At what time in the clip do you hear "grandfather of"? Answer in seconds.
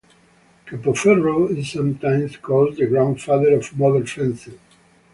2.87-3.77